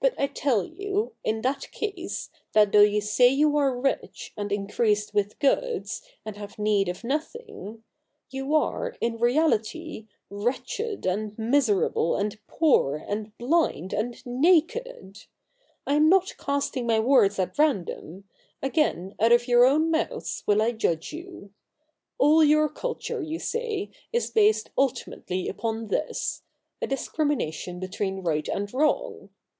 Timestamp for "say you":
3.00-3.56